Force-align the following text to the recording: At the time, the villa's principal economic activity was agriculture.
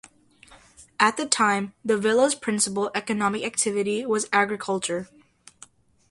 At 0.99 1.15
the 1.17 1.27
time, 1.27 1.75
the 1.85 1.95
villa's 1.95 2.33
principal 2.33 2.89
economic 2.95 3.43
activity 3.43 4.03
was 4.03 4.27
agriculture. 4.33 5.07